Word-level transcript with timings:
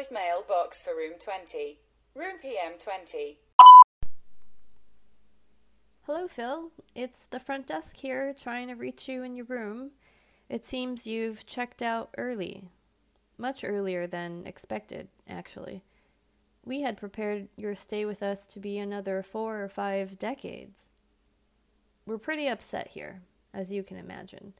voicemail 0.00 0.46
box 0.48 0.82
for 0.82 0.94
room 0.96 1.12
20. 1.18 1.78
Room 2.14 2.38
PM 2.40 2.78
20. 2.78 3.38
Hello, 6.06 6.26
Phil. 6.26 6.70
It's 6.94 7.26
the 7.26 7.38
front 7.38 7.66
desk 7.66 7.98
here 7.98 8.32
trying 8.32 8.68
to 8.68 8.74
reach 8.74 9.08
you 9.08 9.22
in 9.22 9.36
your 9.36 9.44
room. 9.44 9.90
It 10.48 10.64
seems 10.64 11.06
you've 11.06 11.44
checked 11.44 11.82
out 11.82 12.14
early. 12.16 12.64
Much 13.36 13.62
earlier 13.62 14.06
than 14.06 14.46
expected, 14.46 15.08
actually. 15.28 15.82
We 16.64 16.80
had 16.80 16.96
prepared 16.96 17.48
your 17.56 17.74
stay 17.74 18.06
with 18.06 18.22
us 18.22 18.46
to 18.48 18.60
be 18.60 18.78
another 18.78 19.22
four 19.22 19.62
or 19.62 19.68
five 19.68 20.18
decades. 20.18 20.88
We're 22.06 22.18
pretty 22.18 22.46
upset 22.46 22.88
here, 22.88 23.20
as 23.52 23.70
you 23.70 23.82
can 23.82 23.98
imagine. 23.98 24.54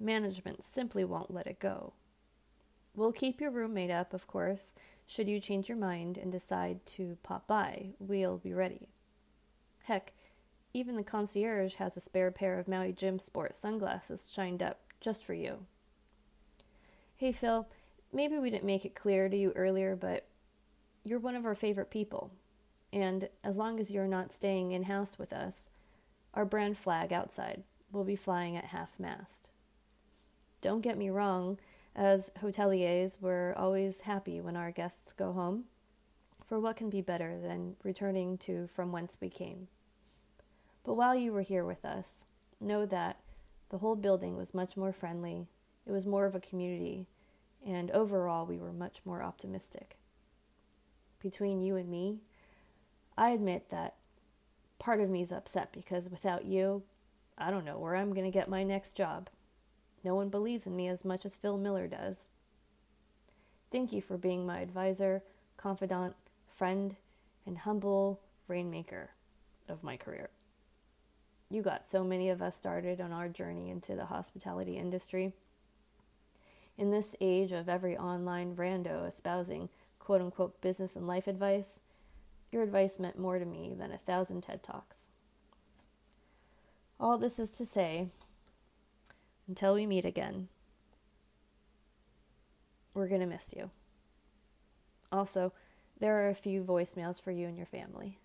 Management 0.00 0.64
simply 0.64 1.04
won't 1.04 1.32
let 1.32 1.46
it 1.46 1.60
go. 1.60 1.92
We'll 2.96 3.12
keep 3.12 3.40
your 3.40 3.50
room 3.50 3.74
made 3.74 3.90
up, 3.90 4.14
of 4.14 4.26
course. 4.26 4.74
Should 5.06 5.28
you 5.28 5.40
change 5.40 5.68
your 5.68 5.78
mind 5.78 6.16
and 6.16 6.30
decide 6.30 6.86
to 6.86 7.18
pop 7.22 7.46
by, 7.46 7.88
we'll 7.98 8.38
be 8.38 8.54
ready. 8.54 8.88
Heck, 9.84 10.12
even 10.72 10.96
the 10.96 11.02
concierge 11.02 11.74
has 11.74 11.96
a 11.96 12.00
spare 12.00 12.30
pair 12.30 12.58
of 12.58 12.68
Maui 12.68 12.92
Jim 12.92 13.18
Sport 13.18 13.54
sunglasses 13.54 14.30
shined 14.32 14.62
up 14.62 14.80
just 15.00 15.24
for 15.24 15.34
you. 15.34 15.66
Hey, 17.16 17.32
Phil, 17.32 17.68
maybe 18.12 18.38
we 18.38 18.50
didn't 18.50 18.64
make 18.64 18.84
it 18.84 18.94
clear 18.94 19.28
to 19.28 19.36
you 19.36 19.52
earlier, 19.54 19.94
but 19.94 20.26
you're 21.04 21.18
one 21.18 21.36
of 21.36 21.44
our 21.44 21.54
favorite 21.54 21.90
people. 21.90 22.30
And 22.92 23.28
as 23.42 23.56
long 23.56 23.78
as 23.78 23.90
you're 23.90 24.06
not 24.06 24.32
staying 24.32 24.72
in 24.72 24.84
house 24.84 25.18
with 25.18 25.32
us, 25.32 25.68
our 26.32 26.44
brand 26.44 26.78
flag 26.78 27.12
outside 27.12 27.62
will 27.92 28.04
be 28.04 28.16
flying 28.16 28.56
at 28.56 28.66
half 28.66 28.98
mast. 28.98 29.50
Don't 30.60 30.80
get 30.80 30.96
me 30.96 31.10
wrong, 31.10 31.58
as 31.94 32.30
hoteliers, 32.42 33.20
we're 33.20 33.54
always 33.54 34.00
happy 34.00 34.40
when 34.40 34.56
our 34.56 34.70
guests 34.70 35.12
go 35.12 35.32
home, 35.32 35.64
for 36.44 36.58
what 36.58 36.76
can 36.76 36.90
be 36.90 37.00
better 37.00 37.40
than 37.40 37.76
returning 37.82 38.36
to 38.38 38.66
from 38.66 38.92
whence 38.92 39.18
we 39.20 39.30
came? 39.30 39.68
But 40.84 40.94
while 40.94 41.14
you 41.14 41.32
were 41.32 41.42
here 41.42 41.64
with 41.64 41.84
us, 41.84 42.24
know 42.60 42.84
that 42.86 43.20
the 43.70 43.78
whole 43.78 43.96
building 43.96 44.36
was 44.36 44.54
much 44.54 44.76
more 44.76 44.92
friendly, 44.92 45.46
it 45.86 45.92
was 45.92 46.06
more 46.06 46.26
of 46.26 46.34
a 46.34 46.40
community, 46.40 47.06
and 47.66 47.90
overall 47.92 48.44
we 48.44 48.58
were 48.58 48.72
much 48.72 49.00
more 49.04 49.22
optimistic. 49.22 49.96
Between 51.20 51.60
you 51.60 51.76
and 51.76 51.88
me, 51.88 52.18
I 53.16 53.30
admit 53.30 53.70
that 53.70 53.94
part 54.78 55.00
of 55.00 55.08
me 55.08 55.22
is 55.22 55.32
upset 55.32 55.72
because 55.72 56.10
without 56.10 56.44
you, 56.44 56.82
I 57.38 57.50
don't 57.50 57.64
know 57.64 57.78
where 57.78 57.96
I'm 57.96 58.12
going 58.12 58.30
to 58.30 58.30
get 58.30 58.48
my 58.48 58.62
next 58.62 58.94
job. 58.94 59.30
No 60.04 60.14
one 60.14 60.28
believes 60.28 60.66
in 60.66 60.76
me 60.76 60.86
as 60.88 61.04
much 61.04 61.24
as 61.24 61.36
Phil 61.36 61.56
Miller 61.56 61.86
does. 61.86 62.28
Thank 63.72 63.92
you 63.92 64.02
for 64.02 64.18
being 64.18 64.46
my 64.46 64.60
advisor, 64.60 65.22
confidant, 65.56 66.14
friend, 66.52 66.94
and 67.46 67.58
humble 67.58 68.20
rainmaker 68.46 69.10
of 69.68 69.82
my 69.82 69.96
career. 69.96 70.30
You 71.50 71.62
got 71.62 71.88
so 71.88 72.04
many 72.04 72.28
of 72.28 72.42
us 72.42 72.56
started 72.56 73.00
on 73.00 73.12
our 73.12 73.28
journey 73.28 73.70
into 73.70 73.94
the 73.94 74.06
hospitality 74.06 74.76
industry. 74.76 75.32
In 76.76 76.90
this 76.90 77.16
age 77.20 77.52
of 77.52 77.68
every 77.68 77.96
online 77.96 78.56
rando 78.56 79.06
espousing 79.06 79.68
quote 79.98 80.20
unquote 80.20 80.60
business 80.60 80.96
and 80.96 81.06
life 81.06 81.26
advice, 81.26 81.80
your 82.52 82.62
advice 82.62 83.00
meant 83.00 83.18
more 83.18 83.38
to 83.38 83.44
me 83.44 83.74
than 83.76 83.90
a 83.90 83.98
thousand 83.98 84.42
TED 84.42 84.62
Talks. 84.62 85.08
All 87.00 87.18
this 87.18 87.38
is 87.38 87.56
to 87.58 87.66
say, 87.66 88.08
until 89.48 89.74
we 89.74 89.86
meet 89.86 90.04
again, 90.04 90.48
we're 92.94 93.08
going 93.08 93.20
to 93.20 93.26
miss 93.26 93.54
you. 93.56 93.70
Also, 95.10 95.52
there 96.00 96.24
are 96.24 96.30
a 96.30 96.34
few 96.34 96.62
voicemails 96.62 97.20
for 97.20 97.30
you 97.30 97.46
and 97.46 97.56
your 97.56 97.66
family. 97.66 98.18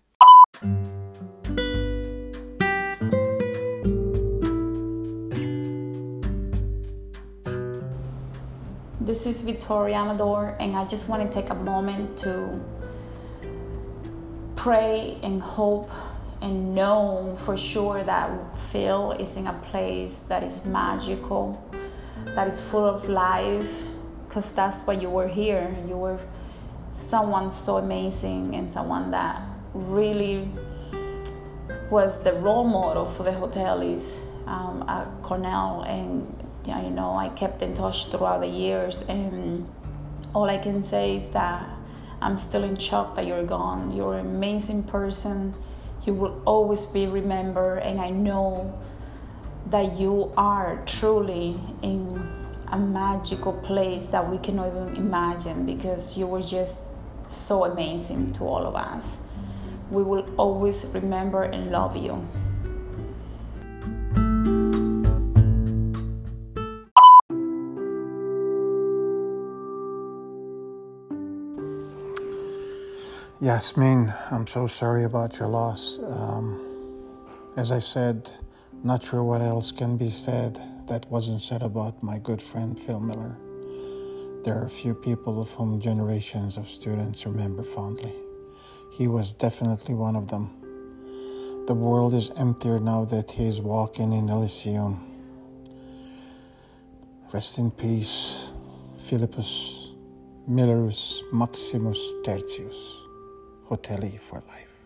This 9.00 9.26
is 9.26 9.42
Victoria 9.42 9.96
Amador, 9.96 10.56
and 10.60 10.76
I 10.76 10.84
just 10.84 11.08
want 11.08 11.22
to 11.22 11.34
take 11.34 11.50
a 11.50 11.54
moment 11.54 12.18
to 12.18 12.60
pray 14.54 15.18
and 15.22 15.42
hope 15.42 15.90
and 16.42 16.74
know 16.74 17.36
for 17.44 17.56
sure 17.56 18.02
that 18.02 18.58
Phil 18.70 19.12
is 19.12 19.36
in 19.36 19.46
a 19.46 19.52
place 19.70 20.18
that 20.20 20.42
is 20.42 20.64
magical, 20.64 21.62
that 22.34 22.48
is 22.48 22.60
full 22.60 22.84
of 22.84 23.08
life, 23.08 23.70
because 24.26 24.52
that's 24.52 24.82
why 24.86 24.94
you 24.94 25.10
were 25.10 25.28
here. 25.28 25.76
You 25.86 25.96
were 25.96 26.18
someone 26.94 27.52
so 27.52 27.76
amazing 27.76 28.54
and 28.54 28.70
someone 28.70 29.10
that 29.10 29.42
really 29.74 30.48
was 31.90 32.22
the 32.22 32.32
role 32.34 32.64
model 32.64 33.06
for 33.06 33.24
the 33.24 33.32
hoteliers 33.32 34.16
um, 34.46 34.84
at 34.88 35.08
Cornell. 35.22 35.82
And 35.82 36.32
you 36.64 36.90
know, 36.90 37.14
I 37.14 37.28
kept 37.30 37.62
in 37.62 37.74
touch 37.74 38.10
throughout 38.10 38.40
the 38.40 38.46
years. 38.46 39.02
And 39.02 39.68
all 40.34 40.44
I 40.44 40.58
can 40.58 40.82
say 40.82 41.16
is 41.16 41.30
that 41.30 41.68
I'm 42.22 42.38
still 42.38 42.64
in 42.64 42.76
shock 42.76 43.16
that 43.16 43.26
you're 43.26 43.44
gone. 43.44 43.94
You're 43.96 44.14
an 44.14 44.26
amazing 44.26 44.84
person 44.84 45.54
you 46.04 46.14
will 46.14 46.40
always 46.44 46.86
be 46.86 47.06
remembered 47.06 47.78
and 47.78 48.00
i 48.00 48.10
know 48.10 48.72
that 49.66 49.98
you 49.98 50.32
are 50.36 50.82
truly 50.86 51.60
in 51.82 52.28
a 52.68 52.78
magical 52.78 53.52
place 53.52 54.06
that 54.06 54.28
we 54.30 54.38
cannot 54.38 54.68
even 54.68 54.96
imagine 54.96 55.66
because 55.66 56.16
you 56.16 56.26
were 56.26 56.42
just 56.42 56.80
so 57.26 57.64
amazing 57.64 58.32
to 58.34 58.44
all 58.44 58.66
of 58.66 58.74
us. 58.74 59.16
We 59.90 60.02
will 60.02 60.28
always 60.36 60.84
remember 60.86 61.42
and 61.42 61.70
love 61.70 61.96
you 61.96 62.26
Yasmin, 73.42 74.12
I'm 74.30 74.46
so 74.46 74.66
sorry 74.66 75.04
about 75.04 75.38
your 75.38 75.48
loss. 75.48 75.98
Um, 75.98 76.60
as 77.56 77.72
I 77.72 77.78
said, 77.78 78.30
not 78.84 79.02
sure 79.02 79.24
what 79.24 79.40
else 79.40 79.72
can 79.72 79.96
be 79.96 80.10
said 80.10 80.60
that 80.88 81.10
wasn't 81.10 81.40
said 81.40 81.62
about 81.62 82.02
my 82.02 82.18
good 82.18 82.42
friend 82.42 82.78
Phil 82.78 83.00
Miller. 83.00 83.38
There 84.44 84.54
are 84.58 84.66
a 84.66 84.70
few 84.70 84.92
people 84.92 85.40
of 85.40 85.50
whom 85.52 85.80
generations 85.80 86.58
of 86.58 86.68
students 86.68 87.24
remember 87.24 87.62
fondly. 87.62 88.12
He 88.92 89.08
was 89.08 89.32
definitely 89.32 89.94
one 89.94 90.16
of 90.16 90.28
them. 90.28 90.50
The 91.66 91.72
world 91.72 92.12
is 92.12 92.30
emptier 92.36 92.78
now 92.78 93.06
that 93.06 93.30
he 93.30 93.48
is 93.48 93.62
walking 93.62 94.12
in 94.12 94.28
Elysium. 94.28 95.00
Rest 97.32 97.56
in 97.56 97.70
peace, 97.70 98.50
Philippus 98.98 99.92
Millerus 100.46 101.22
Maximus 101.32 102.12
Tertius. 102.22 103.09
Hotelie 103.70 104.18
for 104.18 104.42
life. 104.48 104.82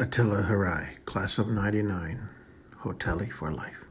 Attila 0.00 0.44
Harai, 0.44 1.04
class 1.04 1.36
of 1.36 1.48
99, 1.48 2.26
Hotelie 2.78 3.30
for 3.30 3.52
life. 3.52 3.84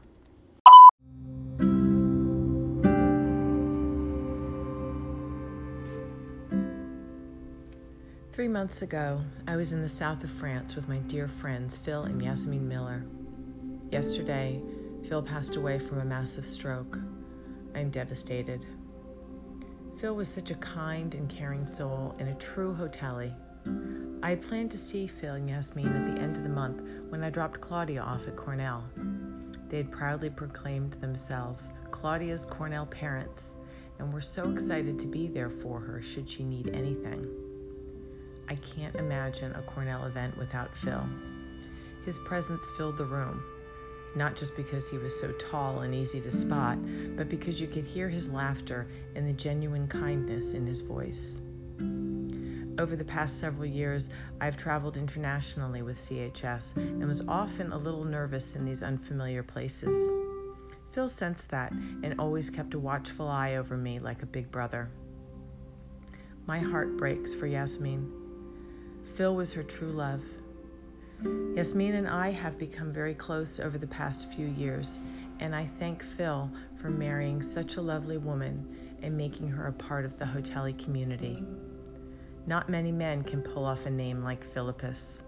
Three 8.32 8.48
months 8.48 8.82
ago, 8.82 9.20
I 9.46 9.54
was 9.54 9.72
in 9.72 9.82
the 9.82 9.88
south 9.88 10.24
of 10.24 10.30
France 10.30 10.74
with 10.74 10.88
my 10.88 10.98
dear 10.98 11.28
friends 11.28 11.78
Phil 11.78 12.02
and 12.02 12.20
Yasmin 12.20 12.66
Miller. 12.66 13.04
Yesterday, 13.92 14.60
Phil 15.08 15.22
passed 15.22 15.54
away 15.54 15.78
from 15.78 16.00
a 16.00 16.04
massive 16.04 16.44
stroke. 16.44 16.98
I 17.76 17.78
am 17.78 17.90
devastated. 17.90 18.66
Phil 20.00 20.16
was 20.16 20.30
such 20.30 20.50
a 20.50 20.54
kind 20.54 21.14
and 21.14 21.28
caring 21.28 21.66
soul 21.66 22.14
and 22.18 22.30
a 22.30 22.34
true 22.36 22.72
hotelie. 22.72 23.34
I 24.22 24.30
had 24.30 24.40
planned 24.40 24.70
to 24.70 24.78
see 24.78 25.06
Phil 25.06 25.34
and 25.34 25.46
Yasmin 25.46 25.88
at 25.88 26.14
the 26.14 26.22
end 26.22 26.38
of 26.38 26.42
the 26.42 26.48
month 26.48 26.80
when 27.10 27.22
I 27.22 27.28
dropped 27.28 27.60
Claudia 27.60 28.00
off 28.00 28.26
at 28.26 28.34
Cornell. 28.34 28.82
They 29.68 29.76
had 29.76 29.92
proudly 29.92 30.30
proclaimed 30.30 30.92
themselves 31.02 31.68
Claudia's 31.90 32.46
Cornell 32.46 32.86
parents 32.86 33.54
and 33.98 34.10
were 34.10 34.22
so 34.22 34.50
excited 34.50 34.98
to 35.00 35.06
be 35.06 35.26
there 35.28 35.50
for 35.50 35.78
her 35.80 36.00
should 36.00 36.30
she 36.30 36.44
need 36.44 36.68
anything. 36.68 37.28
I 38.48 38.54
can't 38.54 38.96
imagine 38.96 39.54
a 39.54 39.60
Cornell 39.60 40.06
event 40.06 40.34
without 40.38 40.74
Phil. 40.78 41.06
His 42.06 42.18
presence 42.20 42.70
filled 42.78 42.96
the 42.96 43.04
room, 43.04 43.44
not 44.14 44.36
just 44.36 44.56
because 44.56 44.88
he 44.88 44.98
was 44.98 45.18
so 45.18 45.32
tall 45.32 45.80
and 45.80 45.94
easy 45.94 46.20
to 46.20 46.30
spot, 46.30 46.78
but 47.16 47.28
because 47.28 47.60
you 47.60 47.66
could 47.66 47.84
hear 47.84 48.08
his 48.08 48.28
laughter 48.28 48.86
and 49.14 49.26
the 49.26 49.32
genuine 49.32 49.86
kindness 49.88 50.52
in 50.52 50.66
his 50.66 50.80
voice. 50.80 51.40
Over 52.78 52.96
the 52.96 53.04
past 53.04 53.38
several 53.38 53.66
years, 53.66 54.08
I've 54.40 54.56
traveled 54.56 54.96
internationally 54.96 55.82
with 55.82 55.98
CHS 55.98 56.76
and 56.76 57.06
was 57.06 57.20
often 57.28 57.72
a 57.72 57.78
little 57.78 58.04
nervous 58.04 58.56
in 58.56 58.64
these 58.64 58.82
unfamiliar 58.82 59.42
places. 59.42 60.10
Phil 60.92 61.08
sensed 61.08 61.50
that 61.50 61.72
and 61.72 62.18
always 62.18 62.50
kept 62.50 62.74
a 62.74 62.78
watchful 62.78 63.28
eye 63.28 63.56
over 63.56 63.76
me 63.76 63.98
like 63.98 64.22
a 64.22 64.26
big 64.26 64.50
brother. 64.50 64.88
My 66.46 66.58
heart 66.58 66.96
breaks 66.96 67.34
for 67.34 67.46
Yasmin. 67.46 68.10
Phil 69.14 69.36
was 69.36 69.52
her 69.52 69.62
true 69.62 69.92
love. 69.92 70.22
Yasmin 71.22 71.94
and 71.94 72.08
I 72.08 72.30
have 72.30 72.58
become 72.58 72.92
very 72.92 73.14
close 73.14 73.60
over 73.60 73.76
the 73.76 73.86
past 73.86 74.30
few 74.32 74.46
years, 74.46 74.98
and 75.40 75.54
I 75.54 75.66
thank 75.78 76.02
Phil 76.02 76.50
for 76.76 76.88
marrying 76.90 77.42
such 77.42 77.76
a 77.76 77.82
lovely 77.82 78.18
woman 78.18 78.96
and 79.02 79.16
making 79.16 79.48
her 79.48 79.66
a 79.66 79.72
part 79.72 80.04
of 80.04 80.18
the 80.18 80.24
Hotelie 80.24 80.82
community. 80.82 81.42
Not 82.46 82.68
many 82.68 82.92
men 82.92 83.22
can 83.22 83.42
pull 83.42 83.64
off 83.64 83.86
a 83.86 83.90
name 83.90 84.22
like 84.22 84.44
Philippus. 84.52 85.22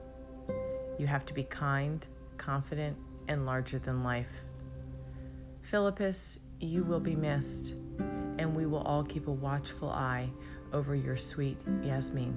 You 0.99 1.07
have 1.07 1.27
to 1.27 1.35
be 1.35 1.45
kind, 1.45 2.07
confident, 2.37 2.97
and 3.29 3.45
larger 3.45 3.79
than 3.79 4.03
life. 4.03 4.31
Philippus, 5.63 6.39
you 6.61 6.85
will 6.85 7.01
be 7.01 7.15
missed, 7.15 7.75
and 8.39 8.57
we 8.57 8.67
will 8.67 8.83
all 8.83 9.05
keep 9.05 9.27
a 9.27 9.33
watchful 9.33 9.91
eye 9.91 10.31
over 10.73 10.95
your 10.95 11.17
sweet 11.17 11.59
Yasmin. 11.83 12.33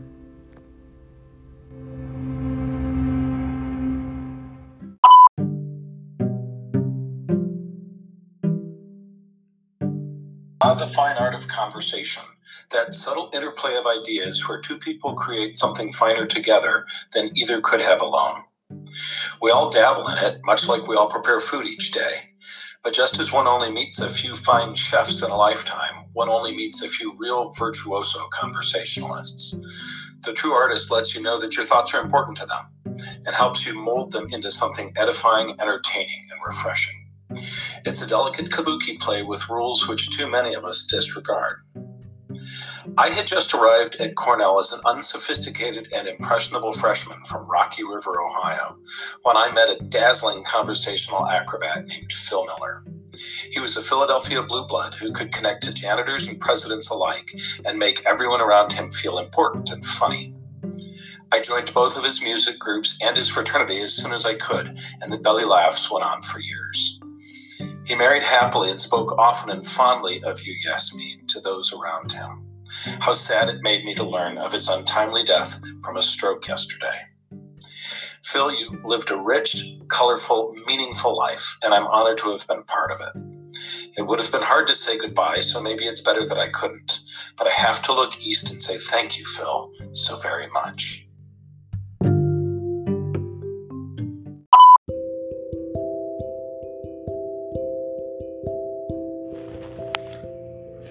The 10.80 10.88
fine 10.88 11.18
art 11.18 11.36
of 11.36 11.48
conversation, 11.48 12.24
that 12.72 12.94
subtle 12.94 13.30
interplay 13.34 13.76
of 13.76 13.86
ideas 13.86 14.48
where 14.48 14.60
two 14.60 14.78
people 14.78 15.16
create 15.16 15.58
something 15.58 15.92
finer 15.92 16.26
together 16.26 16.86
than 17.14 17.28
either 17.38 17.62
could 17.62 17.82
have 17.82 18.02
alone. 18.02 18.44
We 19.42 19.52
all 19.52 19.70
dabble 19.70 20.08
in 20.08 20.18
it, 20.18 20.42
much 20.44 20.68
like 20.68 20.88
we 20.88 20.96
all 20.96 21.10
prepare 21.10 21.40
food 21.40 21.66
each 21.66 21.92
day. 21.92 22.30
But 22.84 22.94
just 22.94 23.20
as 23.20 23.34
one 23.34 23.48
only 23.48 23.72
meets 23.72 24.00
a 24.00 24.10
few 24.10 24.34
fine 24.34 24.76
chefs 24.76 25.24
in 25.24 25.32
a 25.32 25.36
lifetime, 25.36 26.06
one 26.14 26.30
only 26.30 26.56
meets 26.56 26.84
a 26.84 26.88
few 26.88 27.16
real 27.20 27.52
virtuoso 27.58 28.28
conversationalists. 28.32 29.56
The 30.24 30.34
true 30.34 30.54
artist 30.54 30.92
lets 30.92 31.16
you 31.16 31.22
know 31.22 31.40
that 31.40 31.56
your 31.56 31.66
thoughts 31.66 31.94
are 31.94 32.02
important 32.02 32.38
to 32.38 32.46
them 32.46 33.02
and 33.26 33.36
helps 33.36 33.66
you 33.66 33.80
mold 33.80 34.12
them 34.12 34.28
into 34.32 34.52
something 34.52 34.94
edifying, 34.98 35.56
entertaining, 35.60 36.28
and 36.32 36.40
refreshing. 36.46 36.96
It's 37.86 38.02
a 38.02 38.08
delicate 38.08 38.50
kabuki 38.50 39.00
play 39.00 39.22
with 39.22 39.48
rules 39.48 39.88
which 39.88 40.18
too 40.18 40.28
many 40.30 40.56
of 40.56 40.66
us 40.66 40.88
disregard. 40.88 41.62
I 42.98 43.10
had 43.10 43.28
just 43.28 43.54
arrived 43.54 43.98
at 44.02 44.16
Cornell 44.16 44.60
as 44.60 44.72
an 44.72 44.80
unsophisticated 44.88 45.88
and 45.96 46.08
impressionable 46.08 46.72
freshman 46.72 47.24
from 47.26 47.48
Rocky 47.48 47.84
River, 47.84 48.22
Ohio, 48.22 48.78
when 49.22 49.38
I 49.38 49.52
met 49.52 49.70
a 49.70 49.84
dazzling 49.84 50.44
conversational 50.44 51.28
acrobat 51.28 51.86
named 51.86 52.12
Phil 52.12 52.46
Miller. 52.46 52.84
He 53.52 53.60
was 53.60 53.78
a 53.78 53.84
Philadelphia 53.84 54.42
blue 54.42 54.66
blood 54.66 54.96
who 54.96 55.12
could 55.12 55.32
connect 55.32 55.64
to 55.64 55.74
janitors 55.74 56.28
and 56.28 56.40
presidents 56.40 56.90
alike 56.90 57.32
and 57.68 57.78
make 57.78 58.04
everyone 58.08 58.42
around 58.42 58.72
him 58.72 58.90
feel 58.90 59.20
important 59.20 59.70
and 59.70 59.86
funny. 59.86 60.34
I 61.32 61.40
joined 61.40 61.74
both 61.74 61.98
of 61.98 62.04
his 62.04 62.24
music 62.24 62.58
groups 62.58 63.00
and 63.04 63.16
his 63.16 63.30
fraternity 63.30 63.82
as 63.82 63.94
soon 63.94 64.12
as 64.12 64.26
I 64.26 64.36
could, 64.36 64.80
and 65.02 65.14
the 65.14 65.20
belly 65.20 65.46
laughs 65.46 65.92
went 65.92 66.04
on 66.06 66.24
for 66.24 66.40
years. 66.40 66.95
He 67.86 67.96
married 67.96 68.24
happily 68.24 68.72
and 68.72 68.82
spoke 68.82 69.18
often 69.18 69.52
and 69.52 69.64
fondly 69.64 70.22
of 70.24 70.42
you, 70.42 70.56
Yasmin, 70.66 71.28
to 71.28 71.40
those 71.40 71.72
around 71.72 72.12
him. 72.12 72.44
How 73.00 73.14
sad 73.14 73.48
it 73.48 73.62
made 73.62 73.86
me 73.86 73.94
to 73.96 74.04
learn 74.04 74.38
of 74.40 74.52
his 74.52 74.68
untimely 74.68 75.24
death 75.24 75.62
from 75.84 75.96
a 75.96 76.02
stroke 76.02 76.48
yesterday. 76.48 76.98
Phil, 78.24 78.52
you 78.52 78.82
lived 78.84 79.12
a 79.12 79.22
rich, 79.22 79.64
colorful, 79.88 80.56
meaningful 80.66 81.16
life, 81.16 81.58
and 81.64 81.76
I'm 81.76 81.86
honored 81.86 82.18
to 82.20 82.32
have 82.32 82.48
been 82.48 82.64
part 82.64 82.90
of 82.90 83.00
it. 83.00 83.36
It 83.98 84.08
would 84.08 84.20
have 84.20 84.32
been 84.32 84.42
hard 84.42 84.66
to 84.68 84.76
say 84.76 84.98
goodbye, 84.98 85.42
so 85.42 85.62
maybe 85.62 85.86
it's 85.86 86.02
better 86.02 86.26
that 86.26 86.40
I 86.40 86.50
couldn't. 86.50 87.00
But 87.38 87.48
I 87.48 87.52
have 87.52 87.84
to 87.84 87.94
look 87.94 88.20
east 88.20 88.52
and 88.52 88.60
say 88.60 88.78
thank 88.78 89.18
you, 89.18 89.26
Phil, 89.26 89.72
so 89.92 90.18
very 90.18 90.48
much. 90.48 91.08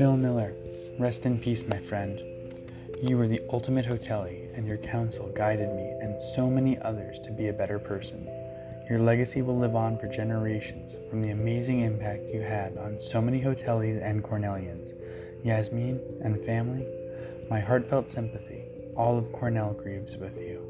Phil 0.05 0.19
Miller, 0.19 0.53
rest 0.99 1.25
in 1.25 1.39
peace, 1.39 1.65
my 1.67 1.79
friend. 1.79 2.21
You 3.03 3.17
were 3.17 3.27
the 3.27 3.41
ultimate 3.51 3.87
hotelie, 3.87 4.55
and 4.55 4.67
your 4.67 4.77
counsel 4.77 5.29
guided 5.29 5.75
me 5.75 5.95
and 6.03 6.21
so 6.21 6.51
many 6.51 6.79
others 6.81 7.19
to 7.21 7.31
be 7.31 7.49
a 7.49 7.55
better 7.55 7.79
person. 7.79 8.29
Your 8.91 8.99
legacy 8.99 9.41
will 9.41 9.57
live 9.57 9.75
on 9.75 9.97
for 9.97 10.07
generations 10.07 10.99
from 11.09 11.23
the 11.23 11.31
amazing 11.31 11.81
impact 11.81 12.29
you 12.31 12.43
had 12.43 12.77
on 12.77 13.01
so 13.01 13.23
many 13.23 13.41
hotelies 13.41 13.99
and 14.03 14.23
Cornellians. 14.23 14.93
Yasmin 15.43 15.99
and 16.23 16.39
family, 16.45 16.87
my 17.49 17.61
heartfelt 17.61 18.11
sympathy. 18.11 18.65
All 18.99 19.17
of 19.17 19.33
Cornell 19.33 19.73
grieves 19.73 20.19
with 20.19 20.39
you. 20.39 20.61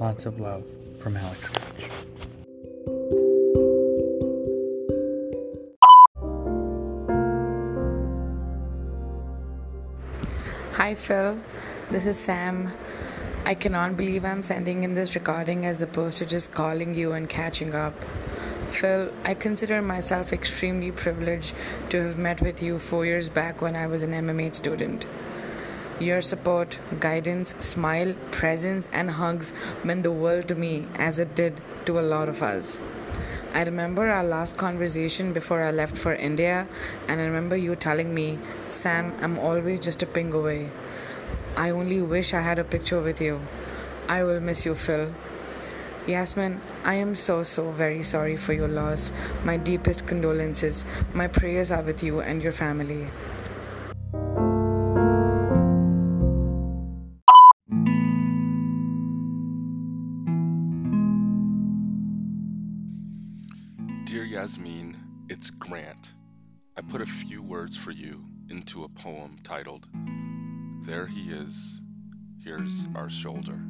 Lots 0.00 0.26
of 0.26 0.40
love 0.40 0.66
from 0.96 1.16
Alex 1.16 1.48
Couch. 1.48 1.90
Hi 10.76 10.96
Phil, 10.96 11.38
this 11.92 12.04
is 12.04 12.18
Sam. 12.18 12.72
I 13.44 13.54
cannot 13.54 13.96
believe 13.96 14.24
I'm 14.24 14.42
sending 14.42 14.82
in 14.82 14.94
this 14.94 15.14
recording 15.14 15.66
as 15.66 15.80
opposed 15.80 16.18
to 16.18 16.26
just 16.26 16.52
calling 16.52 16.96
you 16.96 17.12
and 17.12 17.28
catching 17.28 17.76
up. 17.76 17.94
Phil, 18.70 19.12
I 19.24 19.34
consider 19.34 19.80
myself 19.80 20.32
extremely 20.32 20.90
privileged 20.90 21.54
to 21.90 22.02
have 22.02 22.18
met 22.18 22.40
with 22.40 22.60
you 22.60 22.80
four 22.80 23.06
years 23.06 23.28
back 23.28 23.62
when 23.62 23.76
I 23.76 23.86
was 23.86 24.02
an 24.02 24.10
MMA 24.10 24.52
student. 24.52 25.06
Your 26.00 26.20
support, 26.20 26.80
guidance, 26.98 27.54
smile, 27.60 28.16
presence, 28.32 28.88
and 28.92 29.12
hugs 29.12 29.52
meant 29.84 30.02
the 30.02 30.10
world 30.10 30.48
to 30.48 30.56
me 30.56 30.88
as 30.96 31.20
it 31.20 31.36
did 31.36 31.60
to 31.86 32.00
a 32.00 32.08
lot 32.14 32.28
of 32.28 32.42
us. 32.42 32.80
I 33.54 33.62
remember 33.62 34.08
our 34.08 34.24
last 34.24 34.56
conversation 34.56 35.32
before 35.32 35.62
I 35.62 35.70
left 35.70 35.96
for 35.96 36.12
India, 36.12 36.66
and 37.06 37.20
I 37.20 37.24
remember 37.24 37.56
you 37.56 37.76
telling 37.76 38.12
me, 38.12 38.40
Sam, 38.66 39.12
I'm 39.22 39.38
always 39.38 39.78
just 39.78 40.02
a 40.02 40.06
ping 40.06 40.32
away. 40.32 40.70
I 41.56 41.70
only 41.70 42.02
wish 42.02 42.34
I 42.34 42.40
had 42.40 42.58
a 42.58 42.64
picture 42.64 43.00
with 43.00 43.20
you. 43.20 43.40
I 44.08 44.24
will 44.24 44.40
miss 44.40 44.66
you, 44.66 44.74
Phil. 44.74 45.14
Yasmin, 46.08 46.60
I 46.82 46.96
am 46.96 47.14
so, 47.14 47.44
so 47.44 47.70
very 47.70 48.02
sorry 48.02 48.36
for 48.36 48.52
your 48.52 48.66
loss. 48.66 49.12
My 49.44 49.56
deepest 49.56 50.04
condolences. 50.04 50.84
My 51.12 51.28
prayers 51.28 51.70
are 51.70 51.82
with 51.82 52.02
you 52.02 52.18
and 52.22 52.42
your 52.42 52.50
family. 52.50 53.06
Put 66.94 67.02
a 67.02 67.06
few 67.06 67.42
words 67.42 67.76
for 67.76 67.90
you 67.90 68.24
into 68.50 68.84
a 68.84 68.88
poem 68.88 69.36
titled, 69.42 69.84
There 70.82 71.08
He 71.08 71.22
Is, 71.22 71.80
Here's 72.44 72.86
Our 72.94 73.10
Shoulder. 73.10 73.60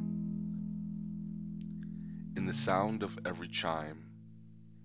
In 2.35 2.45
the 2.45 2.53
sound 2.53 3.01
of 3.01 3.17
every 3.25 3.47
chime, 3.47 4.05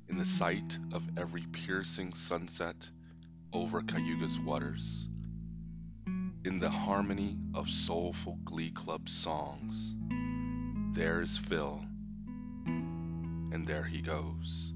in 0.09 0.16
the 0.16 0.25
sight 0.25 0.78
of 0.94 1.06
every 1.18 1.42
piercing 1.52 2.14
sunset 2.14 2.88
over 3.52 3.82
Cayuga's 3.82 4.40
waters, 4.40 5.06
in 6.06 6.61
the 6.61 6.70
harmony 6.70 7.37
of 7.52 7.68
soulful 7.68 8.38
glee 8.42 8.70
club 8.70 9.06
songs, 9.11 9.94
there's 10.94 11.37
Phil, 11.37 11.85
and 12.64 13.66
there 13.66 13.85
he 13.85 14.00
goes 14.00 14.73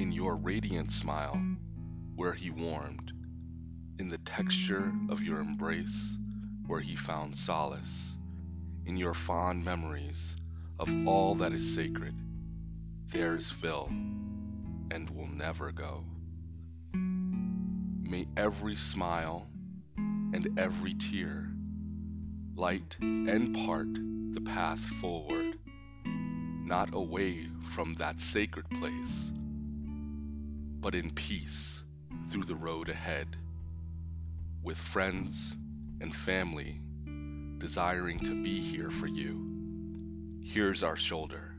in 0.00 0.12
your 0.12 0.34
radiant 0.34 0.90
smile, 0.90 1.38
where 2.16 2.32
he 2.32 2.48
warmed, 2.48 3.12
in 3.98 4.08
the 4.08 4.16
texture 4.16 4.90
of 5.10 5.22
your 5.22 5.40
embrace, 5.40 6.16
where 6.66 6.80
he 6.80 6.96
found 6.96 7.36
solace, 7.36 8.16
in 8.86 8.96
your 8.96 9.12
fond 9.12 9.62
memories 9.62 10.36
of 10.78 10.88
all 11.06 11.34
that 11.34 11.52
is 11.52 11.74
sacred, 11.74 12.14
there's 13.08 13.50
Phil, 13.50 13.88
and 14.90 15.10
will 15.10 15.28
never 15.28 15.70
go. 15.70 16.02
May 16.94 18.26
every 18.38 18.76
smile 18.76 19.46
and 19.98 20.58
every 20.58 20.94
tear 20.94 21.46
light 22.54 22.96
and 23.02 23.54
part 23.66 23.92
the 24.32 24.40
path 24.40 24.80
forward, 24.80 25.58
not 26.06 26.94
away 26.94 27.48
from 27.66 27.96
that 27.96 28.18
sacred 28.18 28.64
place 28.70 29.30
but 30.80 30.94
in 30.94 31.10
peace 31.10 31.82
through 32.28 32.44
the 32.44 32.54
road 32.54 32.88
ahead, 32.88 33.36
with 34.62 34.78
friends 34.78 35.54
and 36.00 36.14
family 36.14 36.80
desiring 37.58 38.18
to 38.20 38.42
be 38.42 38.60
here 38.60 38.90
for 38.90 39.06
you. 39.06 39.46
Here's 40.42 40.82
our 40.82 40.96
shoulder. 40.96 41.54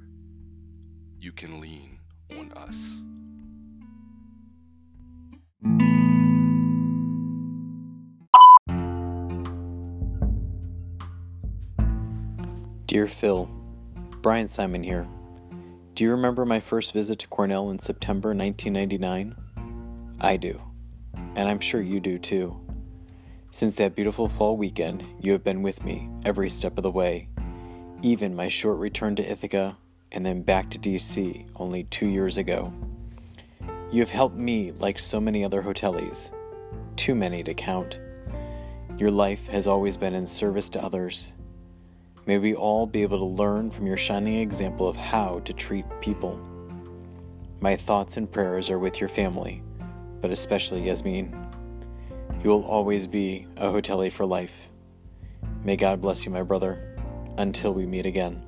You 1.19 1.31
can 1.31 1.61
lean 1.61 1.99
on 2.31 2.51
us. 2.53 3.01
Dear 12.87 13.07
Phil, 13.07 13.49
Brian 14.21 14.47
Simon 14.47 14.83
here. 14.83 15.07
Do 16.01 16.05
you 16.05 16.11
remember 16.13 16.47
my 16.47 16.59
first 16.59 16.93
visit 16.93 17.19
to 17.19 17.27
Cornell 17.27 17.69
in 17.69 17.77
September 17.77 18.29
1999? 18.29 19.35
I 20.19 20.35
do, 20.35 20.59
and 21.35 21.47
I'm 21.47 21.59
sure 21.59 21.79
you 21.79 21.99
do 21.99 22.17
too. 22.17 22.59
Since 23.51 23.75
that 23.75 23.95
beautiful 23.95 24.27
fall 24.27 24.57
weekend, 24.57 25.05
you 25.19 25.31
have 25.33 25.43
been 25.43 25.61
with 25.61 25.83
me 25.83 26.09
every 26.25 26.49
step 26.49 26.75
of 26.79 26.81
the 26.81 26.89
way, 26.89 27.29
even 28.01 28.35
my 28.35 28.47
short 28.47 28.79
return 28.79 29.15
to 29.17 29.31
Ithaca 29.31 29.77
and 30.11 30.25
then 30.25 30.41
back 30.41 30.71
to 30.71 30.79
DC 30.79 31.47
only 31.57 31.83
two 31.83 32.07
years 32.07 32.35
ago. 32.35 32.73
You 33.91 33.99
have 33.99 34.09
helped 34.09 34.37
me 34.37 34.71
like 34.71 34.97
so 34.97 35.19
many 35.19 35.45
other 35.45 35.61
hoteliers, 35.61 36.31
too 36.95 37.13
many 37.13 37.43
to 37.43 37.53
count. 37.53 37.99
Your 38.97 39.11
life 39.11 39.49
has 39.49 39.67
always 39.67 39.97
been 39.97 40.15
in 40.15 40.25
service 40.25 40.71
to 40.71 40.83
others. 40.83 41.33
May 42.27 42.37
we 42.37 42.53
all 42.53 42.85
be 42.85 43.01
able 43.01 43.17
to 43.17 43.25
learn 43.25 43.71
from 43.71 43.87
your 43.87 43.97
shining 43.97 44.37
example 44.37 44.87
of 44.87 44.95
how 44.95 45.39
to 45.39 45.53
treat 45.53 45.85
people. 46.01 46.39
My 47.59 47.75
thoughts 47.75 48.17
and 48.17 48.31
prayers 48.31 48.69
are 48.69 48.77
with 48.77 48.99
your 48.99 49.09
family, 49.09 49.63
but 50.21 50.29
especially 50.31 50.83
Yasmin. 50.83 51.35
You 52.43 52.49
will 52.51 52.63
always 52.63 53.07
be 53.07 53.47
a 53.57 53.67
hotelier 53.67 54.11
for 54.11 54.25
life. 54.25 54.69
May 55.63 55.75
God 55.75 56.01
bless 56.01 56.25
you, 56.25 56.31
my 56.31 56.43
brother, 56.43 56.97
until 57.37 57.73
we 57.73 57.85
meet 57.85 58.05
again. 58.05 58.43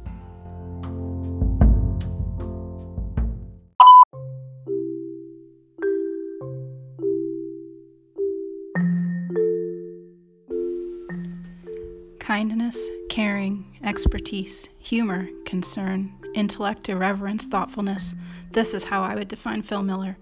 Kindness, 12.34 12.90
caring, 13.10 13.64
expertise, 13.84 14.68
humor, 14.80 15.30
concern, 15.46 16.12
intellect, 16.34 16.90
irreverence, 16.90 17.46
thoughtfulness. 17.46 18.16
This 18.52 18.74
is 18.74 18.84
how 18.84 19.04
I 19.04 19.14
would 19.14 19.28
define 19.28 19.62
Phil 19.62 19.84
Miller. 19.84 20.18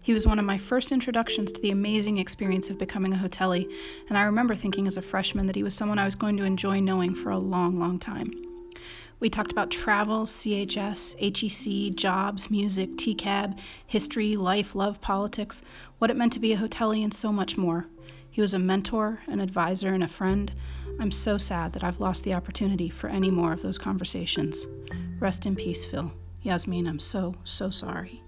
He 0.00 0.14
was 0.14 0.24
one 0.24 0.38
of 0.38 0.44
my 0.44 0.56
first 0.56 0.92
introductions 0.92 1.50
to 1.50 1.60
the 1.60 1.72
amazing 1.72 2.18
experience 2.18 2.70
of 2.70 2.78
becoming 2.78 3.12
a 3.12 3.16
hotelier, 3.16 3.68
and 4.08 4.16
I 4.16 4.22
remember 4.22 4.54
thinking 4.54 4.86
as 4.86 4.96
a 4.98 5.02
freshman 5.02 5.46
that 5.46 5.56
he 5.56 5.64
was 5.64 5.74
someone 5.74 5.98
I 5.98 6.04
was 6.04 6.14
going 6.14 6.36
to 6.36 6.44
enjoy 6.44 6.78
knowing 6.78 7.16
for 7.16 7.30
a 7.30 7.38
long, 7.38 7.80
long 7.80 7.98
time. 7.98 8.30
We 9.18 9.28
talked 9.28 9.50
about 9.50 9.72
travel, 9.72 10.26
CHS, 10.26 11.16
HEC, 11.18 11.96
jobs, 11.96 12.52
music, 12.52 12.90
TCAB, 12.90 13.58
history, 13.88 14.36
life, 14.36 14.76
love, 14.76 15.00
politics, 15.00 15.62
what 15.98 16.12
it 16.12 16.16
meant 16.16 16.34
to 16.34 16.38
be 16.38 16.52
a 16.52 16.56
hotelier, 16.56 17.02
and 17.02 17.12
so 17.12 17.32
much 17.32 17.56
more. 17.56 17.88
He 18.30 18.40
was 18.40 18.54
a 18.54 18.60
mentor, 18.60 19.18
an 19.26 19.40
advisor, 19.40 19.92
and 19.92 20.04
a 20.04 20.06
friend. 20.06 20.52
I'm 21.00 21.10
so 21.12 21.38
sad 21.38 21.72
that 21.74 21.84
I've 21.84 22.00
lost 22.00 22.24
the 22.24 22.34
opportunity 22.34 22.88
for 22.88 23.08
any 23.08 23.30
more 23.30 23.52
of 23.52 23.62
those 23.62 23.78
conversations. 23.78 24.66
Rest 25.20 25.46
in 25.46 25.54
peace, 25.54 25.84
Phil. 25.84 26.12
Yasmin, 26.42 26.86
I'm 26.86 26.98
so, 26.98 27.34
so 27.44 27.70
sorry. 27.70 28.22